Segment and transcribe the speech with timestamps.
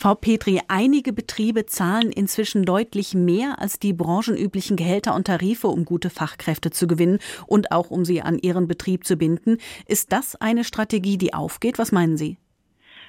[0.00, 5.84] Frau Petri, einige Betriebe zahlen inzwischen deutlich mehr als die branchenüblichen Gehälter und Tarife, um
[5.84, 9.58] gute Fachkräfte zu gewinnen und auch um sie an ihren Betrieb zu binden.
[9.88, 11.80] Ist das eine Strategie, die aufgeht?
[11.80, 12.36] Was meinen Sie?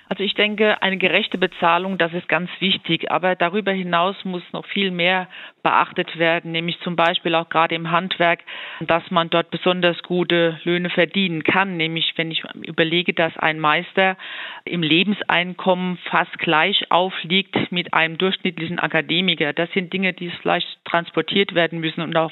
[0.08, 3.12] Also ich denke, eine gerechte Bezahlung, das ist ganz wichtig.
[3.12, 5.30] Aber darüber hinaus muss noch viel mehr
[5.70, 8.40] beachtet werden, nämlich zum Beispiel auch gerade im Handwerk,
[8.80, 11.78] dass man dort besonders gute Löhne verdienen kann.
[11.78, 14.18] Nämlich wenn ich überlege, dass ein Meister
[14.66, 19.54] im Lebenseinkommen fast gleich aufliegt mit einem durchschnittlichen Akademiker.
[19.54, 22.32] Das sind Dinge, die vielleicht transportiert werden müssen und auch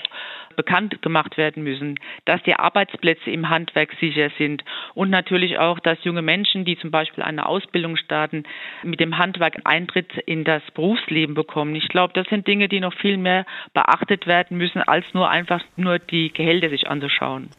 [0.57, 6.03] bekannt gemacht werden müssen, dass die Arbeitsplätze im Handwerk sicher sind und natürlich auch, dass
[6.03, 8.43] junge Menschen, die zum Beispiel eine Ausbildung starten,
[8.83, 11.75] mit dem Handwerk Eintritt in das Berufsleben bekommen.
[11.75, 13.26] Ich glaube, das sind Dinge, die noch viel mehr
[13.73, 17.49] beachtet werden müssen, als nur einfach nur die Gehälter sich anzuschauen.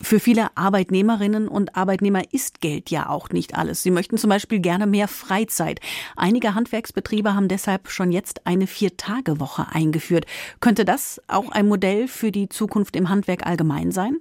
[0.00, 3.82] Für viele Arbeitnehmerinnen und Arbeitnehmer ist Geld ja auch nicht alles.
[3.82, 5.80] Sie möchten zum Beispiel gerne mehr Freizeit.
[6.16, 10.26] Einige Handwerksbetriebe haben deshalb schon jetzt eine Vier-Tage-Woche eingeführt.
[10.60, 14.18] Könnte das auch ein Modell für für die Zukunft im Handwerk allgemein sein?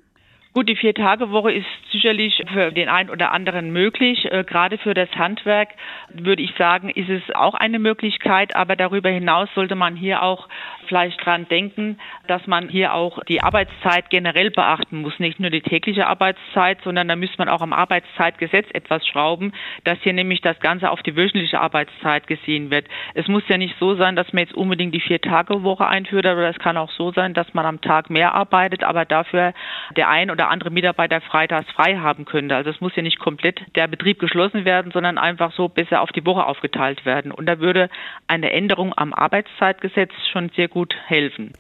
[0.58, 4.26] Gut, die Vier-Tage-Woche ist sicherlich für den einen oder anderen möglich.
[4.32, 5.70] Äh, gerade für das Handwerk
[6.10, 8.56] würde ich sagen, ist es auch eine Möglichkeit.
[8.56, 10.50] Aber darüber hinaus sollte man hier auch
[10.88, 15.20] vielleicht dran denken, dass man hier auch die Arbeitszeit generell beachten muss.
[15.20, 20.00] Nicht nur die tägliche Arbeitszeit, sondern da müsste man auch am Arbeitszeitgesetz etwas schrauben, dass
[20.02, 22.88] hier nämlich das Ganze auf die wöchentliche Arbeitszeit gesehen wird.
[23.14, 26.58] Es muss ja nicht so sein, dass man jetzt unbedingt die Vier-Tage-Woche einführt, aber es
[26.58, 29.54] kann auch so sein, dass man am Tag mehr arbeitet, aber dafür
[29.96, 32.56] der ein oder andere Mitarbeiter freitags frei haben könnte.
[32.56, 36.12] Also es muss ja nicht komplett der Betrieb geschlossen werden, sondern einfach so besser auf
[36.12, 37.32] die Woche aufgeteilt werden.
[37.32, 37.90] Und da würde
[38.28, 41.54] eine Änderung am Arbeitszeitgesetz schon sehr gut helfen.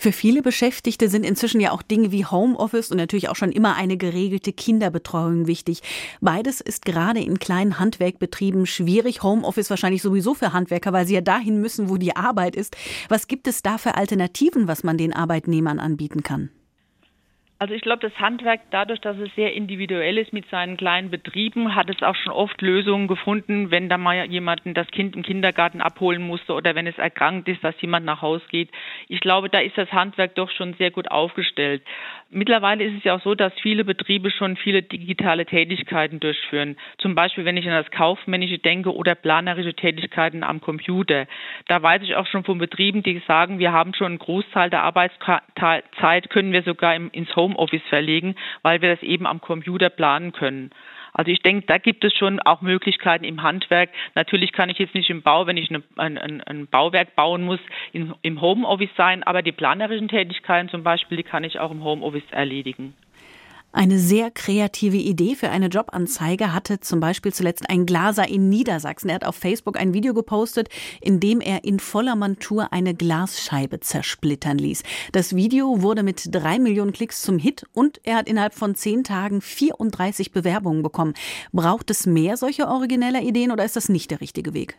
[0.00, 3.76] Für viele Beschäftigte sind inzwischen ja auch Dinge wie Homeoffice und natürlich auch schon immer
[3.76, 5.82] eine geregelte Kinderbetreuung wichtig.
[6.22, 9.22] Beides ist gerade in kleinen Handwerkbetrieben schwierig.
[9.22, 12.78] Homeoffice wahrscheinlich sowieso für Handwerker, weil sie ja dahin müssen, wo die Arbeit ist.
[13.10, 16.48] Was gibt es da für Alternativen, was man den Arbeitnehmern anbieten kann?
[17.62, 21.74] Also ich glaube, das Handwerk, dadurch, dass es sehr individuell ist mit seinen kleinen Betrieben,
[21.74, 25.82] hat es auch schon oft Lösungen gefunden, wenn da mal jemanden das Kind im Kindergarten
[25.82, 28.70] abholen musste oder wenn es erkrankt ist, dass jemand nach Hause geht.
[29.08, 31.82] Ich glaube, da ist das Handwerk doch schon sehr gut aufgestellt.
[32.32, 36.76] Mittlerweile ist es ja auch so, dass viele Betriebe schon viele digitale Tätigkeiten durchführen.
[36.98, 41.26] Zum Beispiel, wenn ich an das Kaufmännische denke oder planerische Tätigkeiten am Computer.
[41.66, 44.82] Da weiß ich auch schon von Betrieben, die sagen, wir haben schon einen Großteil der
[44.82, 50.32] Arbeitszeit, können wir sogar ins Home Homeoffice verlegen, weil wir das eben am Computer planen
[50.32, 50.70] können.
[51.12, 53.90] Also ich denke, da gibt es schon auch Möglichkeiten im Handwerk.
[54.14, 57.60] Natürlich kann ich jetzt nicht im Bau, wenn ich eine, ein, ein, Bauwerk bauen muss,
[57.92, 62.30] im Homeoffice sein, aber die planerischen Tätigkeiten zum Beispiel, die kann ich auch im Homeoffice
[62.30, 62.94] erledigen.
[63.72, 69.08] Eine sehr kreative Idee für eine Jobanzeige hatte zum Beispiel zuletzt ein Glaser in Niedersachsen.
[69.08, 70.68] Er hat auf Facebook ein Video gepostet,
[71.00, 74.82] in dem er in voller Montur eine Glasscheibe zersplittern ließ.
[75.12, 79.04] Das Video wurde mit drei Millionen Klicks zum Hit und er hat innerhalb von zehn
[79.04, 81.14] Tagen 34 Bewerbungen bekommen.
[81.52, 84.78] Braucht es mehr solche origineller Ideen oder ist das nicht der richtige Weg?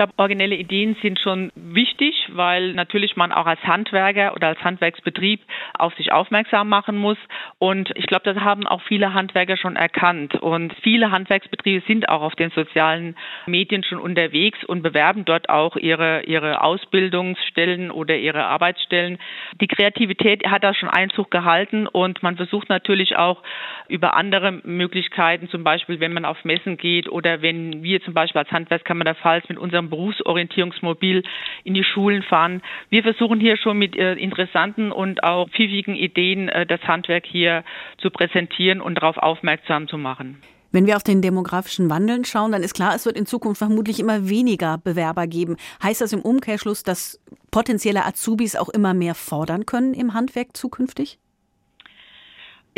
[0.00, 4.64] Ich glaube, originelle Ideen sind schon wichtig, weil natürlich man auch als Handwerker oder als
[4.64, 5.42] Handwerksbetrieb
[5.78, 7.18] auf sich aufmerksam machen muss.
[7.58, 10.36] Und ich glaube, das haben auch viele Handwerker schon erkannt.
[10.36, 15.76] Und viele Handwerksbetriebe sind auch auf den sozialen Medien schon unterwegs und bewerben dort auch
[15.76, 19.18] ihre, ihre Ausbildungsstellen oder ihre Arbeitsstellen.
[19.60, 23.42] Die Kreativität hat da schon Einzug gehalten und man versucht natürlich auch
[23.88, 28.38] über andere Möglichkeiten, zum Beispiel wenn man auf Messen geht oder wenn wir zum Beispiel
[28.38, 31.22] als Handwerkskammer der Pfalz mit unserem Berufsorientierungsmobil
[31.64, 32.62] in die Schulen fahren.
[32.88, 37.64] Wir versuchen hier schon mit äh, interessanten und auch pfiffigen Ideen äh, das Handwerk hier
[37.98, 40.40] zu präsentieren und darauf aufmerksam zu machen.
[40.72, 43.98] Wenn wir auf den demografischen Wandel schauen, dann ist klar, es wird in Zukunft vermutlich
[43.98, 45.56] immer weniger Bewerber geben.
[45.82, 47.20] Heißt das im Umkehrschluss, dass
[47.50, 51.18] potenzielle Azubis auch immer mehr fordern können im Handwerk zukünftig?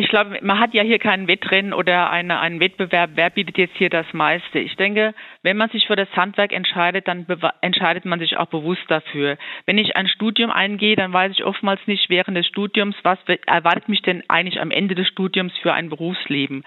[0.03, 3.11] Ich glaube, man hat ja hier kein Wettrennen oder eine, einen Wettbewerb.
[3.15, 4.59] Wer bietet jetzt hier das meiste?
[4.59, 5.15] Ich denke,
[5.45, 7.25] wenn man sich für das Handwerk entscheidet, dann
[7.61, 9.39] entscheidet man sich auch bewusst dafür.
[9.65, 13.89] Wenn ich ein Studium eingehe, dann weiß ich oftmals nicht während des Studiums, was erwartet
[13.89, 16.65] mich denn eigentlich am Ende des Studiums für ein Berufsleben.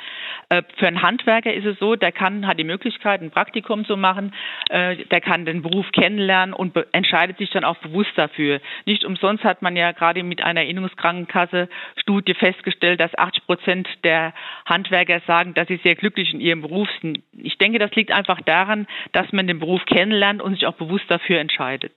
[0.48, 3.98] Äh, für einen Handwerker ist es so, der kann, hat die Möglichkeit, ein Praktikum zu
[3.98, 4.34] machen,
[4.70, 8.62] äh, der kann den Beruf kennenlernen und entscheidet sich dann auch bewusst dafür.
[8.86, 11.68] Nicht umsonst hat man ja gerade mit einer Erinnerungskrankenkasse
[11.98, 14.34] Studie festgestellt, dass 80 Prozent der
[14.66, 17.22] Handwerker sagen, dass sie sehr glücklich in ihrem Beruf sind.
[17.34, 21.06] Ich denke, das liegt einfach daran, dass man den Beruf kennenlernt und sich auch bewusst
[21.10, 21.94] dafür entscheidet.